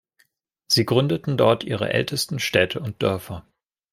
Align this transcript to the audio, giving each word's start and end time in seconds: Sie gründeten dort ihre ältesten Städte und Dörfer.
Sie 0.67 0.83
gründeten 0.87 1.37
dort 1.37 1.63
ihre 1.63 1.93
ältesten 1.93 2.39
Städte 2.39 2.79
und 2.79 3.03
Dörfer. 3.03 3.45